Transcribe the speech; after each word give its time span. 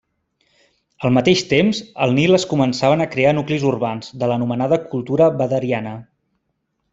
Al 1.09 1.11
mateix 1.17 1.43
temps, 1.51 1.81
al 2.05 2.15
Nil 2.19 2.37
es 2.37 2.45
començaven 2.53 3.03
a 3.05 3.09
crear 3.11 3.35
nuclis 3.41 3.67
urbans, 3.75 4.11
de 4.23 4.31
l'anomenada 4.33 4.81
cultura 4.95 5.29
Badariana. 5.43 5.95